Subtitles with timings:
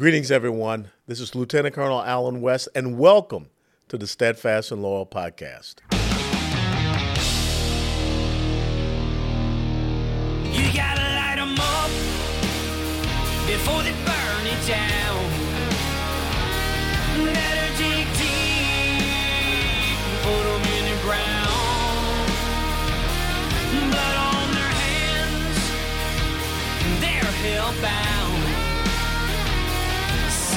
[0.00, 0.90] Greetings, everyone.
[1.06, 3.50] This is Lieutenant Colonel Allen West, and welcome
[3.88, 5.74] to the Steadfast and Loyal podcast.
[10.56, 11.90] You gotta light 'em up
[13.46, 14.99] before they burn it down.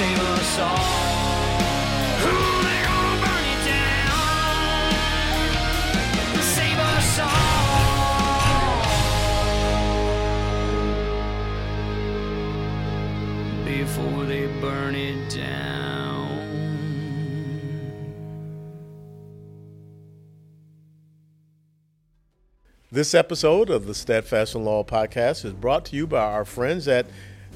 [0.03, 0.67] Save us all.
[2.19, 4.91] They're gonna burn it down.
[6.41, 8.83] Save us all
[13.63, 16.27] before they burn it down.
[22.91, 26.89] This episode of the Steadfast and Loyal podcast is brought to you by our friends
[26.89, 27.05] at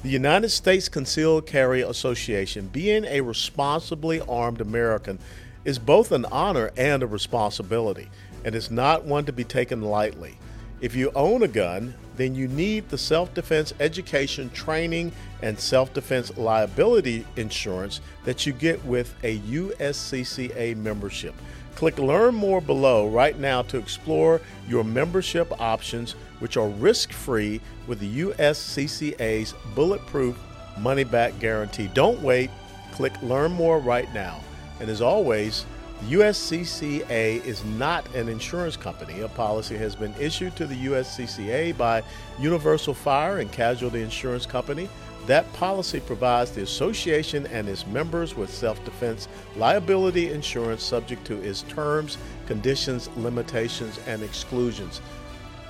[0.02, 2.68] the United States Concealed Carry Association.
[2.68, 5.18] Being a responsibly armed American
[5.64, 8.08] is both an honor and a responsibility,
[8.44, 10.38] and is not one to be taken lightly.
[10.80, 15.10] If you own a gun, then you need the self defense education, training,
[15.42, 21.34] and self defense liability insurance that you get with a USCCA membership.
[21.78, 27.60] Click Learn More below right now to explore your membership options, which are risk free
[27.86, 30.36] with the USCCA's bulletproof
[30.80, 31.88] money back guarantee.
[31.94, 32.50] Don't wait.
[32.90, 34.40] Click Learn More right now.
[34.80, 35.66] And as always,
[36.00, 39.20] the USCCA is not an insurance company.
[39.20, 42.02] A policy has been issued to the USCCA by
[42.40, 44.88] Universal Fire and Casualty Insurance Company.
[45.28, 51.40] That policy provides the association and its members with self defense liability insurance subject to
[51.42, 55.02] its terms, conditions, limitations, and exclusions.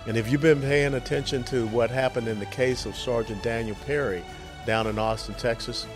[0.07, 3.77] And if you've been paying attention to what happened in the case of Sergeant Daniel
[3.85, 4.23] Perry
[4.65, 5.89] down in Austin, Texas,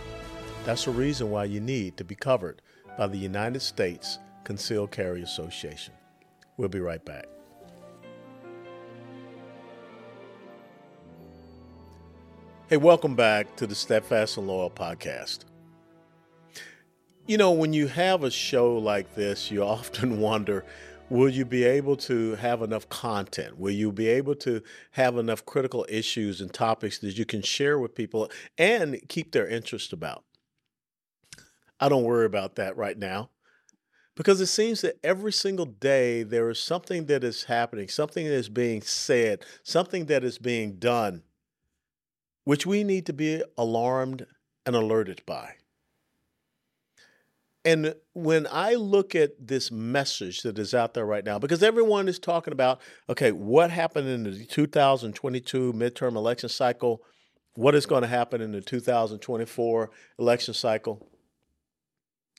[0.64, 2.60] that's a reason why you need to be covered
[2.98, 5.94] by the United States Concealed Carry Association.
[6.56, 7.26] We'll be right back.
[12.72, 15.41] Hey, welcome back to the Steadfast and Loyal podcast.
[17.27, 20.65] You know, when you have a show like this, you often wonder
[21.11, 23.59] will you be able to have enough content?
[23.59, 24.62] Will you be able to
[24.93, 29.47] have enough critical issues and topics that you can share with people and keep their
[29.47, 30.25] interest about?
[31.78, 33.28] I don't worry about that right now
[34.16, 38.32] because it seems that every single day there is something that is happening, something that
[38.32, 41.22] is being said, something that is being done,
[42.44, 44.26] which we need to be alarmed
[44.66, 45.54] and alerted by.
[47.64, 52.08] And when I look at this message that is out there right now, because everyone
[52.08, 57.02] is talking about, okay, what happened in the 2022 midterm election cycle?
[57.54, 61.06] What is going to happen in the 2024 election cycle?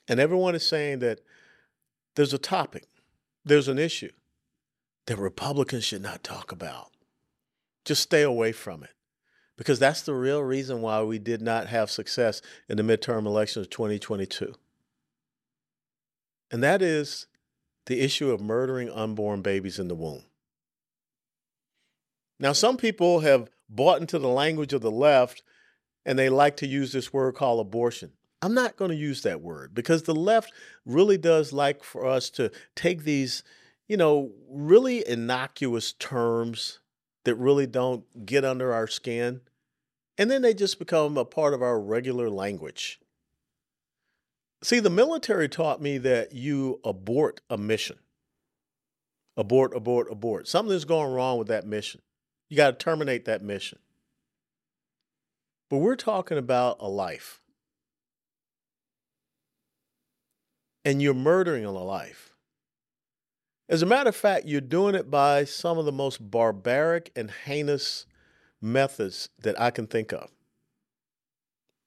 [0.08, 1.20] And everyone is saying that
[2.16, 2.84] there's a topic,
[3.44, 4.12] there's an issue
[5.06, 6.90] that Republicans should not talk about.
[7.84, 8.90] Just stay away from it.
[9.56, 13.66] Because that's the real reason why we did not have success in the midterm elections
[13.66, 14.54] of 2022.
[16.50, 17.26] And that is
[17.86, 20.24] the issue of murdering unborn babies in the womb.
[22.40, 25.42] Now, some people have bought into the language of the left
[26.04, 28.12] and they like to use this word called abortion.
[28.42, 30.52] I'm not going to use that word because the left
[30.84, 33.42] really does like for us to take these,
[33.88, 36.80] you know, really innocuous terms
[37.24, 39.40] that really don't get under our skin
[40.16, 43.00] and then they just become a part of our regular language.
[44.62, 47.98] See, the military taught me that you abort a mission.
[49.36, 50.46] Abort, abort, abort.
[50.46, 52.00] Something's going wrong with that mission.
[52.48, 53.78] You got to terminate that mission.
[55.68, 57.40] But we're talking about a life.
[60.84, 62.33] And you're murdering a life.
[63.68, 67.30] As a matter of fact, you're doing it by some of the most barbaric and
[67.30, 68.04] heinous
[68.60, 70.30] methods that I can think of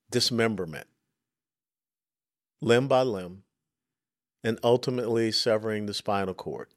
[0.10, 0.88] dismemberment,
[2.62, 3.44] limb by limb,
[4.44, 6.70] and ultimately severing the spinal cord.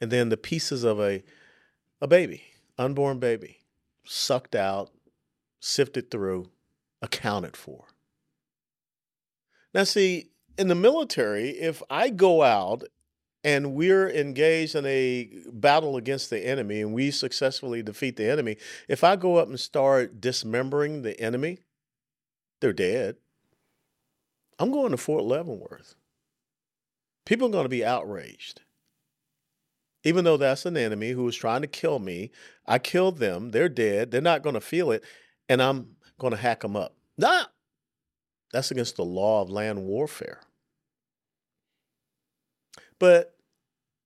[0.00, 1.22] And then the pieces of a,
[2.00, 2.42] a baby,
[2.76, 3.60] unborn baby,
[4.04, 4.90] sucked out,
[5.60, 6.50] sifted through,
[7.00, 7.86] accounted for.
[9.72, 12.84] Now, see, in the military, if I go out
[13.44, 18.56] and we're engaged in a battle against the enemy and we successfully defeat the enemy,
[18.88, 21.58] if I go up and start dismembering the enemy,
[22.60, 23.16] they're dead.
[24.58, 25.94] I'm going to Fort Leavenworth.
[27.26, 28.62] People are going to be outraged.
[30.04, 32.30] Even though that's an enemy who was trying to kill me,
[32.66, 33.50] I killed them.
[33.50, 34.10] They're dead.
[34.10, 35.02] They're not going to feel it.
[35.48, 36.94] And I'm going to hack them up.
[37.18, 37.44] Nah,
[38.52, 40.40] That's against the law of land warfare.
[42.98, 43.33] But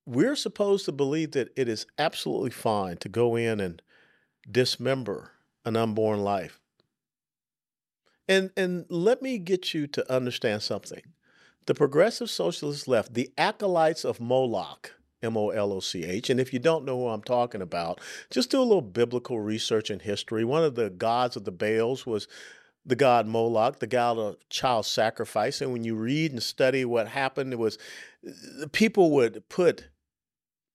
[0.09, 3.79] we're supposed to believe that it is absolutely fine to go in and
[4.49, 5.33] dismember
[5.65, 6.59] an unborn life.
[8.27, 11.01] And and let me get you to understand something.
[11.67, 16.31] The progressive socialist left, the acolytes of Moloch, M O L O C H.
[16.31, 18.01] And if you don't know who I'm talking about,
[18.31, 20.43] just do a little biblical research and history.
[20.43, 22.27] One of the gods of the Baals was
[22.83, 25.61] the god Moloch, the god of child sacrifice.
[25.61, 27.77] And when you read and study what happened, it was
[28.27, 29.85] uh, the people would put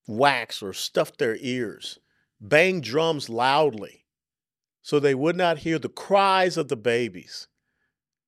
[0.07, 1.99] wax or stuff their ears,
[2.39, 4.05] bang drums loudly
[4.85, 7.47] so they would not hear the cries of the babies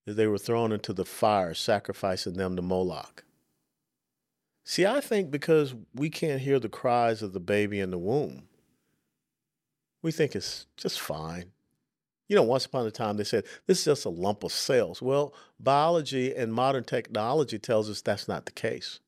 [0.07, 3.24] as they were thrown into the fire, sacrificing them to Moloch.
[4.63, 8.47] See, I think because we can't hear the cries of the baby in the womb,
[10.01, 11.51] we think it's just fine.
[12.27, 15.00] You know, once upon a time they said this is just a lump of cells.
[15.00, 19.00] Well, biology and modern technology tells us that's not the case.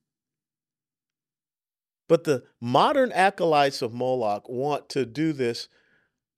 [2.10, 5.70] But the modern acolytes of Moloch want to do this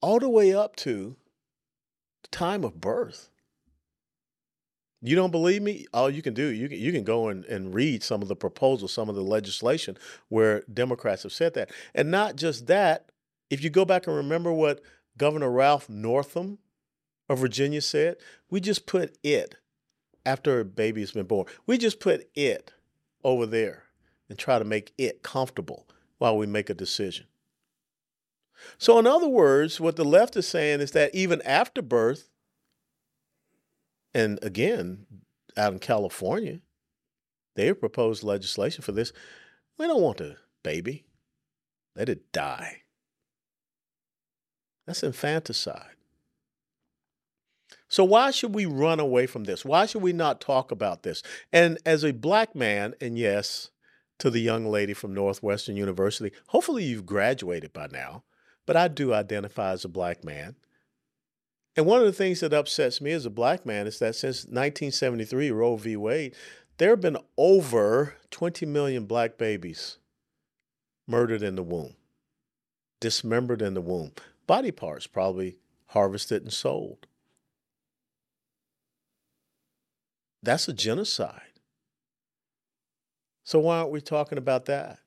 [0.02, 1.16] all the way up to
[2.22, 3.30] the time of birth.
[5.02, 5.88] You don't believe me?
[5.94, 8.36] All you can do, you can, you can go and, and read some of the
[8.36, 9.98] proposals, some of the legislation
[10.28, 11.72] where Democrats have said that.
[11.96, 13.10] And not just that,
[13.50, 14.82] if you go back and remember what
[15.18, 16.60] Governor Ralph Northam
[17.30, 18.18] of Virginia said,
[18.50, 19.56] we just put it
[20.26, 21.48] after a baby has been born.
[21.66, 22.74] We just put it
[23.24, 23.86] over there
[24.32, 25.86] and try to make it comfortable
[26.18, 27.26] while we make a decision.
[28.78, 32.30] So, in other words, what the left is saying is that even after birth,
[34.14, 35.06] and again,
[35.58, 36.60] out in California,
[37.56, 39.12] they have proposed legislation for this.
[39.78, 41.04] We don't want a baby.
[41.98, 42.84] Let it die.
[44.88, 45.98] That's infanticide.
[47.90, 49.66] So, why should we run away from this?
[49.66, 51.22] Why should we not talk about this?
[51.52, 53.72] And as a black man, and yes,
[54.22, 58.24] to the young lady from Northwestern University, hopefully you've graduated by now,
[58.68, 60.58] but I do identify as a black man.
[61.76, 64.44] And one of the things that upsets me as a black man is that since
[64.44, 65.96] 1973, Roe v.
[65.96, 66.36] Wade,
[66.78, 69.98] there have been over 20 million black babies
[71.08, 71.96] murdered in the womb,
[73.00, 74.12] dismembered in the womb,
[74.46, 75.58] body parts probably
[75.88, 77.08] harvested and sold.
[80.44, 81.51] That's a genocide.
[83.44, 85.00] So why aren't we talking about that?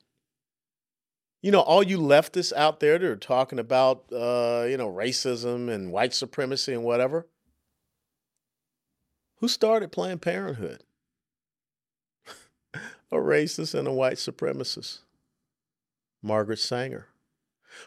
[1.45, 5.69] you know, all you leftists out there that are talking about, uh, you know, racism
[5.69, 7.27] and white supremacy and whatever,
[9.41, 10.85] who started Planned Parenthood?
[12.75, 15.01] a racist and a white supremacist,
[16.23, 17.09] Margaret Sanger,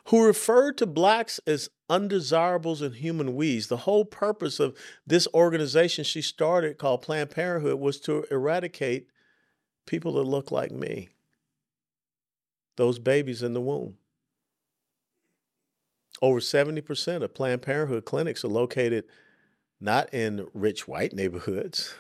[0.10, 3.70] who referred to blacks as undesirables and human weeds.
[3.70, 4.78] The whole purpose of
[5.08, 9.08] this organization she started called Planned Parenthood was to eradicate
[9.88, 11.10] people that look like me
[12.78, 13.98] those babies in the womb.
[16.22, 19.06] Over 70% of Planned Parenthood clinics are located
[19.80, 21.96] not in rich white neighborhoods,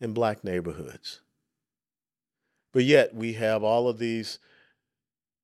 [0.00, 1.20] in black neighborhoods.
[2.72, 4.40] But yet we have all of these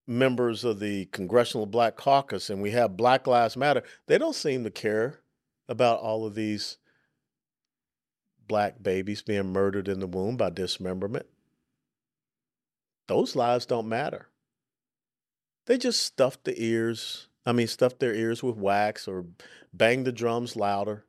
[0.06, 3.84] members of the Congressional Black Caucus and we have Black Lives Matter.
[4.08, 5.20] They don't seem to care
[5.68, 6.78] about all of these
[8.50, 11.26] black babies being murdered in the womb by dismemberment
[13.10, 14.28] those lives don't matter.
[15.66, 19.24] They just stuff the ears, I mean, stuff their ears with wax or
[19.74, 21.04] bang the drums louder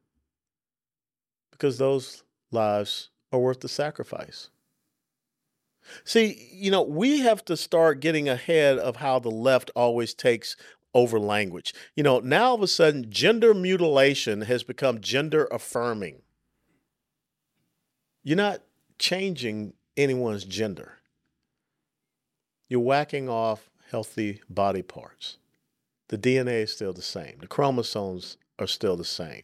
[1.51, 4.49] because those lives are worth the sacrifice.
[6.03, 10.57] See, you know, we have to start getting ahead of how the left always takes
[10.95, 11.71] over language.
[11.95, 16.23] You know, now all of a sudden, gender mutilation has become gender affirming.
[18.23, 18.61] You're not
[18.99, 21.01] changing anyone's gender
[22.71, 25.37] you're whacking off healthy body parts.
[26.07, 27.35] The DNA is still the same.
[27.41, 29.41] The chromosomes are still the same.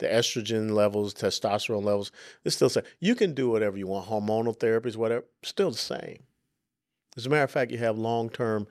[0.00, 2.12] The estrogen levels, testosterone levels,
[2.44, 2.84] it's still the same.
[2.98, 6.24] You can do whatever you want, hormonal therapies, whatever, still the same.
[7.16, 8.66] As a matter of fact, you have long term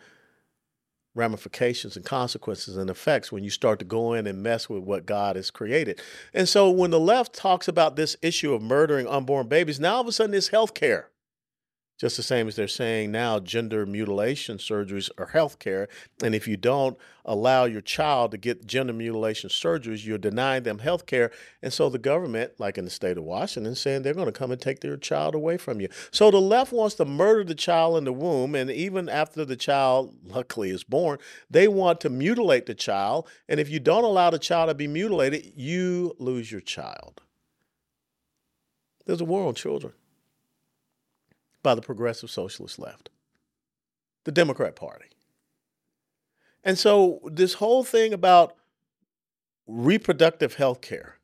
[1.15, 5.05] ramifications and consequences and effects when you start to go in and mess with what
[5.05, 6.01] God has created.
[6.33, 10.01] And so when the left talks about this issue of murdering unborn babies, now all
[10.01, 11.09] of a sudden it's health care.
[11.99, 15.89] Just the same as they're saying now, gender mutilation surgeries are health care.
[16.23, 20.79] And if you don't allow your child to get gender mutilation surgeries, you're denying them
[20.79, 21.29] health care.
[21.61, 24.49] And so the government, like in the state of Washington, saying they're going to come
[24.49, 25.89] and take their child away from you.
[26.09, 28.55] So the left wants to murder the child in the womb.
[28.55, 33.27] And even after the child, luckily, is born, they want to mutilate the child.
[33.49, 37.21] And if you don't allow the child to be mutilated, you lose your child.
[39.05, 39.91] There's a war on children
[41.63, 43.09] by the progressive socialist left,
[44.25, 45.07] the Democrat Party.
[46.63, 48.55] And so, this whole thing about
[49.67, 51.15] reproductive health care,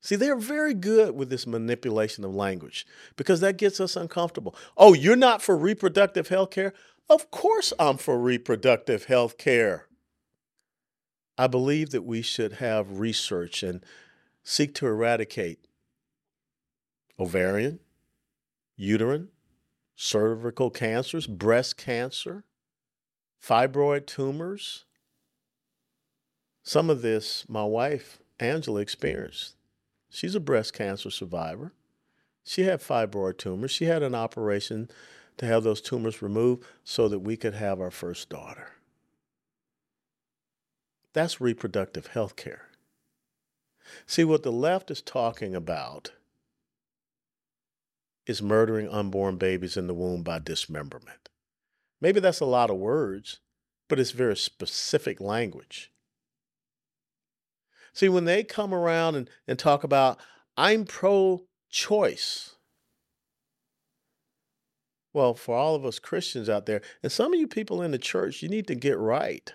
[0.00, 2.86] see, they're very good with this manipulation of language
[3.16, 4.54] because that gets us uncomfortable.
[4.76, 6.72] Oh, you're not for reproductive health care?
[7.10, 9.86] Of course, I'm for reproductive health care.
[11.36, 13.84] I believe that we should have research and
[14.42, 15.66] seek to eradicate
[17.18, 17.80] ovarian,
[18.78, 19.28] uterine,
[19.96, 22.44] cervical cancers, breast cancer,
[23.42, 24.84] fibroid tumors.
[26.62, 29.56] Some of this my wife, Angela, experienced.
[30.08, 31.72] She's a breast cancer survivor.
[32.44, 33.70] She had fibroid tumors.
[33.70, 34.88] She had an operation
[35.36, 38.72] to have those tumors removed so that we could have our first daughter.
[41.12, 42.68] That's reproductive health care.
[44.06, 46.12] See, what the left is talking about
[48.28, 51.30] is murdering unborn babies in the womb by dismemberment.
[52.00, 53.40] Maybe that's a lot of words,
[53.88, 55.90] but it's very specific language.
[57.94, 60.20] See, when they come around and, and talk about,
[60.56, 62.56] I'm pro choice.
[65.14, 67.98] Well, for all of us Christians out there, and some of you people in the
[67.98, 69.52] church, you need to get right.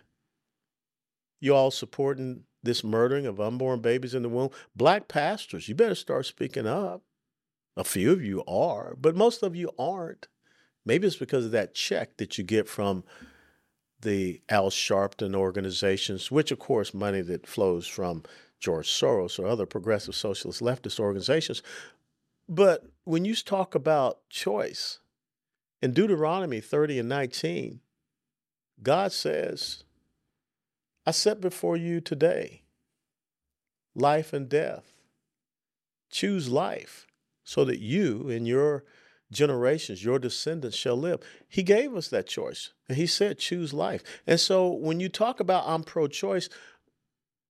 [1.40, 4.50] You all supporting this murdering of unborn babies in the womb?
[4.76, 7.04] Black pastors, you better start speaking up.
[7.76, 10.28] A few of you are, but most of you aren't.
[10.86, 13.04] Maybe it's because of that check that you get from
[14.02, 18.24] the Al Sharpton organizations, which, of course, money that flows from
[18.60, 21.64] George Soros or other progressive socialist leftist organizations.
[22.48, 25.00] But when you talk about choice,
[25.82, 27.80] in Deuteronomy 30 and 19,
[28.82, 29.84] God says,
[31.06, 32.62] I set before you today
[33.96, 34.94] life and death.
[36.10, 37.06] Choose life
[37.44, 38.84] so that you and your
[39.32, 41.20] generations, your descendants shall live.
[41.48, 42.72] He gave us that choice.
[42.88, 44.04] And he said, choose life.
[44.28, 46.50] And so when you talk about I'm pro choice,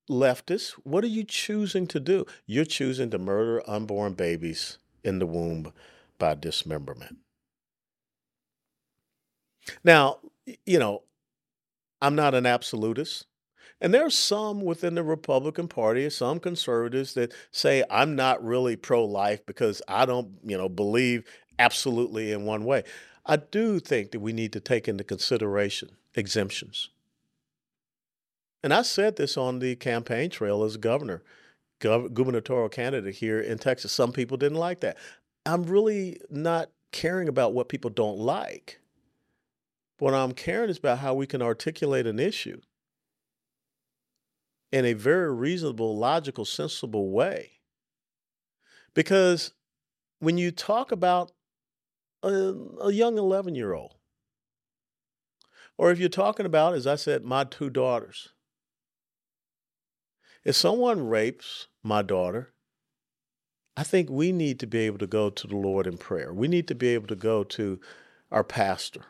[0.09, 2.25] leftists, what are you choosing to do?
[2.45, 5.73] You're choosing to murder unborn babies in the womb
[6.17, 7.17] by dismemberment.
[9.83, 10.19] Now,
[10.65, 11.03] you know,
[12.01, 13.25] I'm not an absolutist.
[13.83, 18.77] And there are some within the Republican Party, some conservatives that say I'm not really
[18.77, 21.25] pro-life because I don't, you know, believe
[21.59, 22.83] absolutely in one way.
[23.25, 26.91] I do think that we need to take into consideration exemptions.
[28.63, 31.21] And I said this on the campaign trail as governor,
[31.81, 33.91] gov- gubernatorial candidate here in Texas.
[33.91, 34.95] Some people didn't like that.
[35.45, 38.79] I'm really not caring about what people don't like.
[39.99, 42.61] What I'm caring is about how we can articulate an issue
[44.73, 47.51] in a very reasonable, logical, sensible way.
[48.95, 49.53] Because
[50.17, 51.31] when you talk about
[52.23, 53.93] a, a young 11 year old,
[55.77, 58.29] or if you're talking about, as I said, my two daughters,
[60.43, 62.51] if someone rapes my daughter,
[63.77, 66.33] I think we need to be able to go to the Lord in prayer.
[66.33, 67.79] We need to be able to go to
[68.31, 69.05] our pastor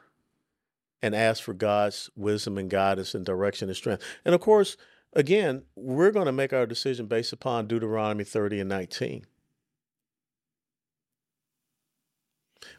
[1.01, 4.03] and ask for God's wisdom and guidance and direction and strength.
[4.25, 4.75] And of course,
[5.15, 9.25] Again, we're going to make our decision based upon Deuteronomy 30 and 19.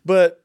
[0.05, 0.45] But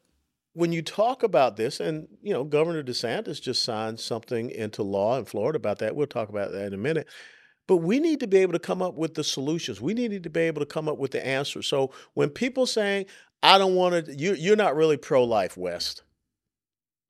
[0.54, 5.18] when you talk about this, and you know, Governor DeSantis just signed something into law
[5.18, 5.96] in Florida about that.
[5.96, 7.08] We'll talk about that in a minute.
[7.68, 9.80] But we need to be able to come up with the solutions.
[9.80, 11.68] We need to be able to come up with the answers.
[11.68, 13.06] So when people saying,
[13.44, 16.04] "I don't want to," you, you're not really pro-life, West.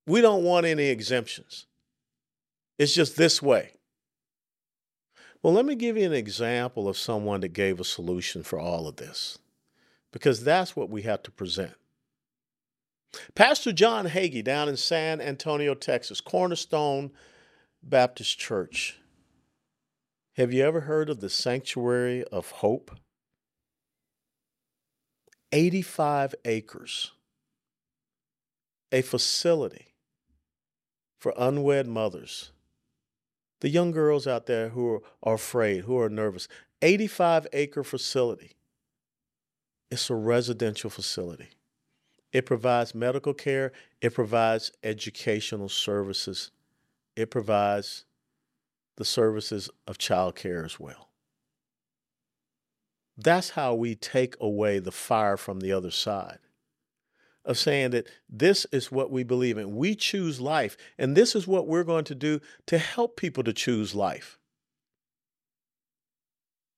[0.06, 1.66] We don't want any exemptions.
[2.78, 3.79] It's just this way.
[5.42, 8.88] Well, let me give you an example of someone that gave a solution for all
[8.88, 9.38] of this,
[10.12, 11.76] because that's what we have to present.
[13.36, 17.12] Pastor John Hagee down in San Antonio, Texas, Cornerstone
[17.82, 19.00] Baptist Church.
[20.36, 22.92] Have you ever heard of the Sanctuary of Hope?
[25.52, 27.12] 85 acres,
[28.92, 29.88] a facility
[31.18, 32.52] for unwed mothers
[33.62, 36.48] the young girls out there who are afraid, who are nervous.
[36.82, 38.56] 85 acre facility.
[39.92, 41.50] It's a residential facility.
[42.32, 46.52] It provides medical care, it provides educational services,
[47.16, 48.06] it provides
[48.98, 51.10] the services of child care as well.
[53.18, 56.38] That's how we take away the fire from the other side
[57.50, 59.76] of saying that this is what we believe in.
[59.76, 63.52] We choose life, and this is what we're going to do to help people to
[63.52, 64.38] choose life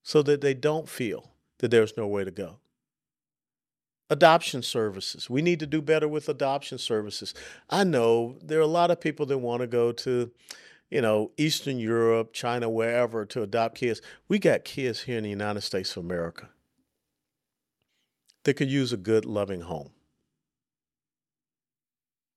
[0.02, 2.60] so that they don't feel that there's no way to go.
[4.10, 5.30] Adoption services.
[5.30, 7.34] We need to do better with adoption services.
[7.70, 10.32] I know there are a lot of people that want to go to,
[10.90, 14.02] you know, Eastern Europe, China, wherever to adopt kids.
[14.30, 16.48] We got kids here in the United States of America
[18.44, 19.92] that could use a good, loving home.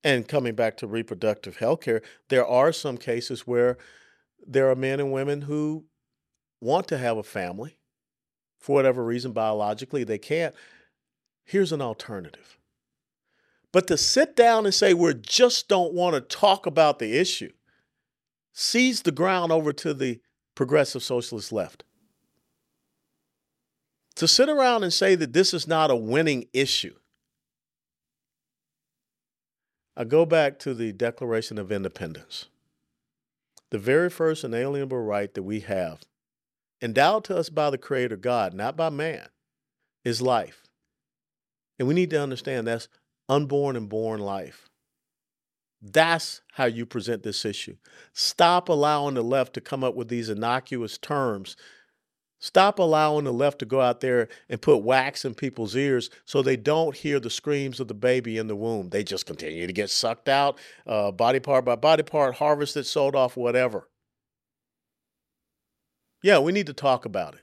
[0.05, 3.79] And coming back to reproductive health care, there are some cases where
[4.47, 5.87] there are men and women who
[6.61, 7.79] want to have a family
[8.59, 10.55] for whatever reason, biologically, they can't.
[11.45, 12.59] Here's an alternative.
[13.73, 17.51] But to sit down and say we just don't want to talk about the issue
[18.53, 20.21] sees the ground over to the
[20.55, 21.85] progressive socialist left.
[24.17, 26.95] To sit around and say that this is not a winning issue.
[29.97, 32.47] I go back to the Declaration of Independence.
[33.71, 36.01] The very first inalienable right that we have,
[36.83, 39.29] endowed to us by the Creator God, not by man,
[40.05, 40.63] is life.
[41.79, 42.89] And we need to understand that's
[43.29, 44.69] unborn and born life.
[45.81, 47.77] That's how you present this issue.
[48.13, 51.57] Stop allowing the left to come up with these innocuous terms.
[52.39, 56.43] Stop allowing the left to go out there and put wax in people's ears so
[56.43, 58.91] they don't hear the screams of the baby in the womb.
[58.91, 63.17] They just continue to get sucked out, uh, body part by body part, harvested, sold
[63.17, 63.89] off, whatever.
[66.23, 67.41] Yeah, we need to talk about it.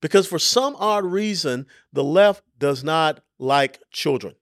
[0.00, 4.34] Because for some odd reason, the left does not like children.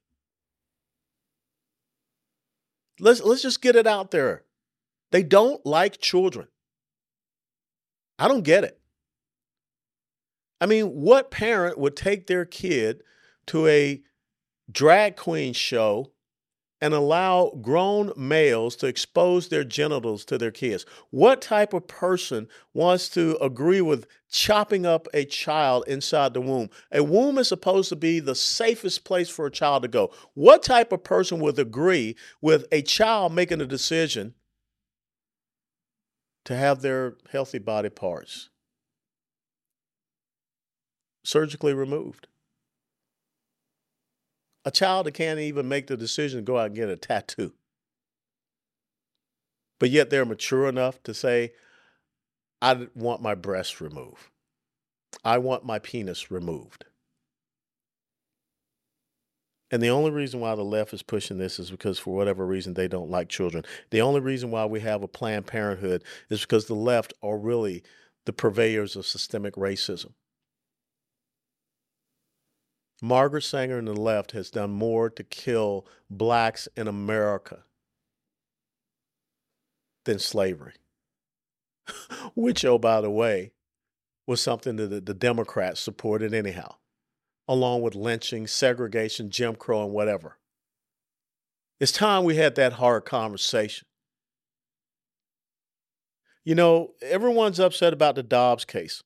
[3.00, 4.44] Let's, let's just get it out there.
[5.10, 6.48] They don't like children.
[8.18, 8.78] I don't get it.
[10.60, 13.02] I mean, what parent would take their kid
[13.46, 14.02] to a
[14.70, 16.12] drag queen show
[16.80, 20.84] and allow grown males to expose their genitals to their kids?
[21.10, 26.70] What type of person wants to agree with chopping up a child inside the womb?
[26.90, 30.12] A womb is supposed to be the safest place for a child to go.
[30.34, 34.34] What type of person would agree with a child making a decision
[36.48, 38.48] to have their healthy body parts
[41.22, 42.26] surgically removed?
[44.64, 47.52] A child that can't even make the decision to go out and get a tattoo.
[49.78, 51.52] But yet they're mature enough to say,
[52.62, 54.30] I want my breast removed.
[55.22, 56.86] I want my penis removed.
[59.70, 62.74] And the only reason why the left is pushing this is because, for whatever reason,
[62.74, 63.64] they don't like children.
[63.90, 67.82] The only reason why we have a Planned Parenthood is because the left are really
[68.24, 70.12] the purveyors of systemic racism.
[73.00, 77.64] Margaret Sanger and the left has done more to kill blacks in America
[80.04, 80.74] than slavery,
[82.34, 83.52] which, oh, by the way,
[84.26, 86.74] was something that the Democrats supported anyhow,
[87.48, 90.36] along with lynching, segregation, Jim Crow, and whatever.
[91.80, 93.86] It's time we had that hard conversation.
[96.44, 99.02] You know, everyone's upset about the Dobbs case.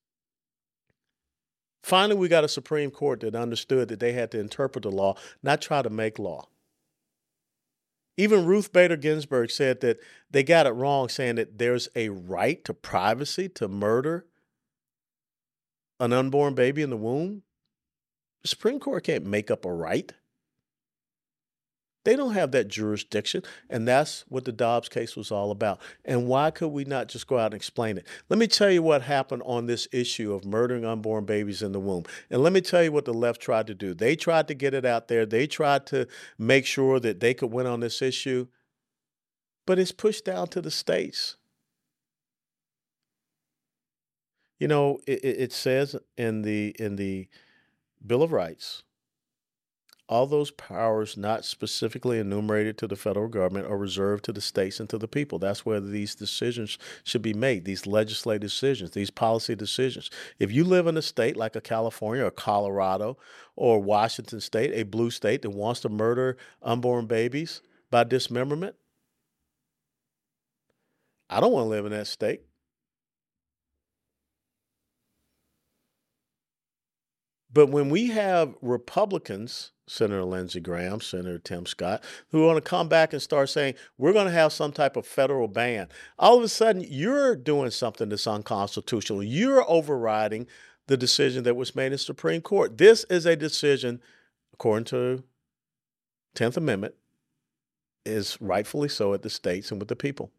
[1.83, 5.17] Finally, we got a Supreme Court that understood that they had to interpret the law,
[5.43, 6.47] not try to make law.
[8.17, 9.99] Even Ruth Bader Ginsburg said that
[10.31, 14.27] they got it wrong, saying that there's a right to privacy to murder
[15.99, 17.43] an unborn baby in the womb.
[18.43, 20.13] The Supreme Court can't make up a right.
[22.05, 23.43] They don't have that jurisdiction.
[23.71, 25.81] And that's what the Dobbs case was all about.
[26.05, 28.07] And why could we not just go out and explain it?
[28.29, 31.81] Let me tell you what happened on this issue of murdering unborn babies in the
[31.81, 32.05] womb.
[32.31, 33.95] And let me tell you what the left tried to do.
[33.95, 37.53] They tried to get it out there, they tried to make sure that they could
[37.53, 38.49] win on this issue,
[39.67, 41.37] but it's pushed down to the states.
[44.59, 47.29] You know, it, it says in the in the
[48.05, 48.83] Bill of Rights
[50.13, 54.79] all those powers not specifically enumerated to the federal government are reserved to the states
[54.79, 55.39] and to the people.
[55.39, 60.11] That's where these decisions should be made, these legislative decisions, these policy decisions.
[60.39, 63.17] If you live in a state like a California or Colorado
[63.57, 68.75] or Washington state, a blue state that wants to murder unborn babies by dismemberment,
[71.31, 72.43] I don't want to live in that state.
[77.53, 82.89] But when we have Republicans, Senator Lindsey Graham, Senator Tim Scott, who want to come
[82.89, 85.89] back and start saying, we're going to have some type of federal ban,
[86.19, 89.23] all of a sudden you're doing something that's unconstitutional.
[89.23, 90.47] You're overriding
[90.87, 92.79] the decision that was made in Supreme Court.
[92.79, 94.01] This is a decision,
[94.55, 95.23] according to
[96.35, 96.95] 10th Amendment,
[98.05, 100.33] is rightfully so at the states and with the people.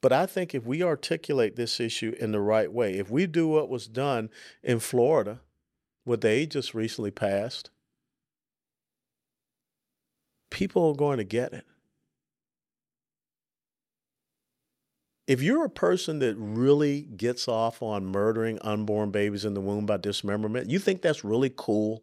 [0.00, 3.48] But I think if we articulate this issue in the right way, if we do
[3.48, 4.30] what was done
[4.62, 5.40] in Florida
[6.04, 7.70] what they just recently passed,
[10.50, 11.66] people are going to get it.
[15.26, 19.84] If you're a person that really gets off on murdering unborn babies in the womb
[19.84, 22.02] by dismemberment, you think that's really cool?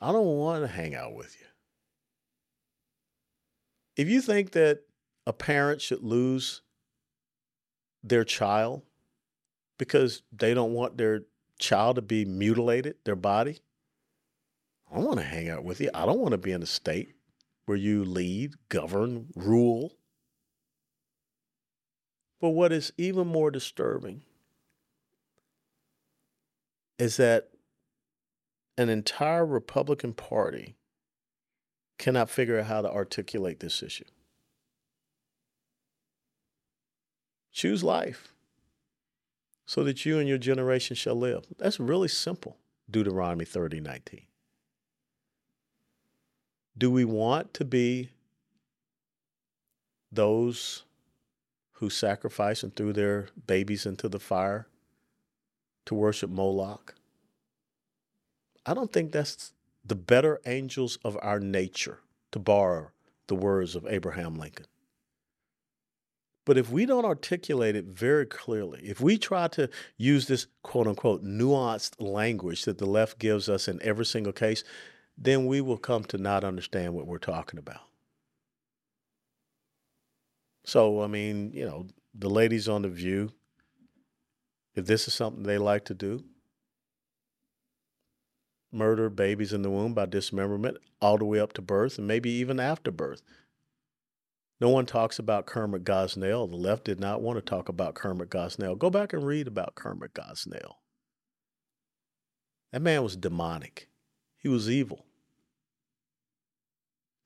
[0.00, 1.46] I don't want to hang out with you.
[3.96, 4.85] If you think that
[5.26, 6.62] a parent should lose
[8.02, 8.82] their child
[9.78, 11.22] because they don't want their
[11.58, 13.60] child to be mutilated, their body,
[14.92, 15.90] I want to hang out with you.
[15.92, 17.14] I don't want to be in a state
[17.66, 19.92] where you lead, govern, rule.
[22.40, 24.22] But what is even more disturbing
[26.98, 27.48] is that
[28.78, 30.76] an entire Republican Party
[31.98, 34.04] cannot figure out how to articulate this issue.
[37.56, 38.34] Choose life
[39.64, 41.46] so that you and your generation shall live.
[41.56, 42.58] That's really simple.
[42.90, 44.20] Deuteronomy 30 19.
[46.76, 48.10] Do we want to be
[50.12, 50.84] those
[51.72, 54.66] who sacrifice and threw their babies into the fire
[55.86, 56.94] to worship Moloch?
[58.66, 62.00] I don't think that's the better angels of our nature,
[62.32, 62.90] to borrow
[63.28, 64.66] the words of Abraham Lincoln.
[66.46, 70.86] But if we don't articulate it very clearly, if we try to use this quote
[70.86, 74.62] unquote nuanced language that the left gives us in every single case,
[75.18, 77.80] then we will come to not understand what we're talking about.
[80.64, 83.32] So, I mean, you know, the ladies on The View,
[84.74, 86.24] if this is something they like to do,
[88.70, 92.30] murder babies in the womb by dismemberment all the way up to birth and maybe
[92.30, 93.22] even after birth.
[94.60, 96.48] No one talks about Kermit Gosnell.
[96.48, 98.78] The left did not want to talk about Kermit Gosnell.
[98.78, 100.76] Go back and read about Kermit Gosnell.
[102.72, 103.88] That man was demonic.
[104.38, 105.04] He was evil.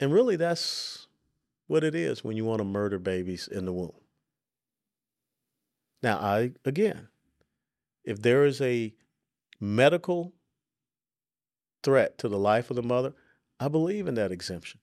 [0.01, 1.07] And really, that's
[1.67, 3.93] what it is when you want to murder babies in the womb.
[6.03, 7.09] Now, I, again,
[8.05, 8.95] if there is a
[9.61, 10.33] medical
[11.83, 13.13] threat to the life of the mother,
[13.61, 14.81] I believe in that exemption.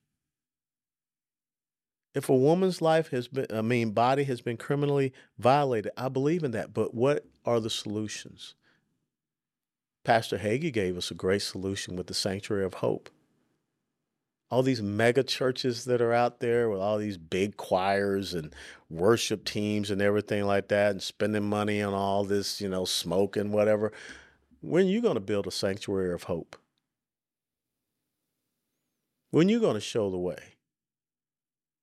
[2.14, 6.42] If a woman's life has been, I mean, body has been criminally violated, I believe
[6.42, 6.72] in that.
[6.72, 8.54] But what are the solutions?
[10.04, 13.10] Pastor Hagee gave us a great solution with the Sanctuary of Hope.
[14.50, 18.54] All these mega churches that are out there with all these big choirs and
[18.88, 23.36] worship teams and everything like that, and spending money on all this, you know, smoke
[23.36, 23.92] and whatever.
[24.62, 26.56] When are you going to build a sanctuary of hope?
[29.30, 30.54] When are you going to show the way?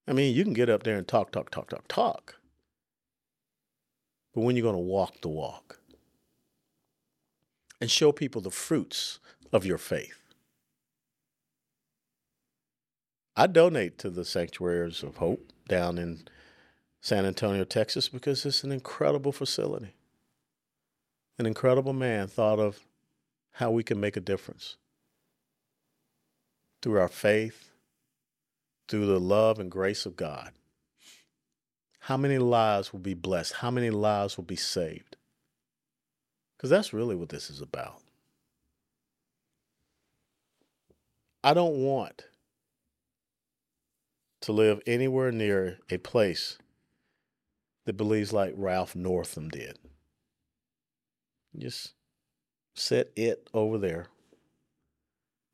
[0.08, 2.36] I mean, you can get up there and talk, talk, talk, talk, talk.
[4.34, 5.80] But when you're going to walk the walk
[7.82, 9.20] and show people the fruits
[9.52, 10.22] of your faith.
[13.36, 16.28] I donate to the Sanctuaries of Hope down in
[17.02, 19.94] San Antonio, Texas, because it's an incredible facility.
[21.38, 22.80] An incredible man thought of
[23.54, 24.78] how we can make a difference
[26.82, 27.65] through our faith,
[28.88, 30.52] through the love and grace of God,
[32.00, 33.54] how many lives will be blessed?
[33.54, 35.18] How many lives will be saved?
[36.56, 38.02] Because that's really what this is about.
[41.44, 42.26] I don't want
[44.42, 46.58] to live anywhere near a place
[47.86, 49.80] that believes like Ralph Northam did.
[51.58, 51.94] Just
[52.76, 54.08] set it over there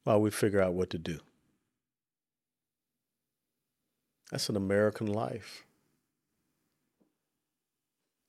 [0.03, 1.19] while we figure out what to do.
[4.31, 5.65] That's an American life.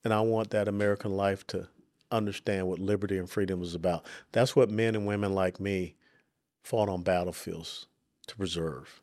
[0.05, 1.69] And I want that American life to
[2.11, 4.05] understand what liberty and freedom is about.
[4.33, 5.95] That's what men and women like me
[6.65, 7.87] fought on battlefields
[8.27, 9.01] to preserve.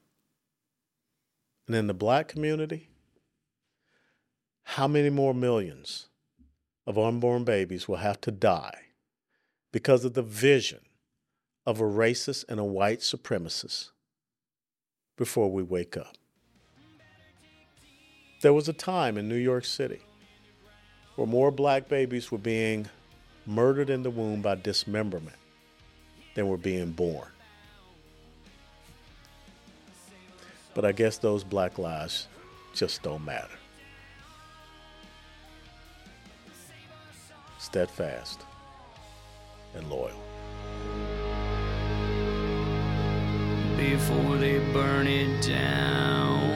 [1.68, 2.90] And in the black community,
[4.64, 6.08] how many more millions
[6.86, 8.82] of unborn babies will have to die
[9.72, 10.82] because of the vision
[11.66, 13.92] of a racist and a white supremacist
[15.18, 16.18] before we wake up?
[18.42, 20.00] There was a time in New York City
[21.16, 22.88] where more black babies were being
[23.46, 25.36] murdered in the womb by dismemberment
[26.36, 27.28] than were being born.
[30.74, 32.30] But I guess those black lives
[32.74, 33.50] just don't matter.
[37.58, 38.40] Steadfast
[39.76, 40.16] and loyal.
[43.76, 46.49] Before they burn it down.